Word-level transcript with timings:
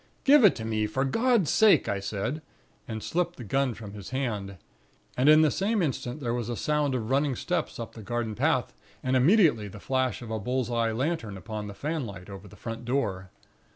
"'Give 0.23 0.43
it 0.43 0.55
to 0.55 0.65
me, 0.65 0.87
for 0.87 1.05
God's 1.05 1.51
sake!' 1.51 1.87
I 1.87 1.99
said, 1.99 2.41
and 2.87 3.03
slipped 3.03 3.35
the 3.35 3.43
gun 3.43 3.75
from 3.75 3.93
his 3.93 4.09
hand; 4.09 4.57
and 5.15 5.29
in 5.29 5.43
the 5.43 5.51
same 5.51 5.83
instant 5.83 6.21
there 6.21 6.33
was 6.33 6.49
a 6.49 6.55
sound 6.57 6.95
of 6.95 7.11
running 7.11 7.35
steps 7.35 7.79
up 7.79 7.93
the 7.93 8.01
garden 8.01 8.33
path, 8.33 8.73
and 9.03 9.15
immediately 9.15 9.67
the 9.67 9.79
flash 9.79 10.23
of 10.23 10.31
a 10.31 10.39
bull's 10.39 10.71
eye 10.71 10.91
lantern 10.91 11.37
upon 11.37 11.67
the 11.67 11.75
fan 11.75 12.03
light 12.07 12.31
over 12.31 12.47
the 12.47 12.55
front 12.55 12.83
door. 12.83 13.29